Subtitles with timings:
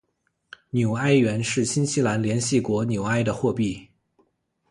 [0.71, 3.87] 纽埃元是新西兰联系国纽埃的货币。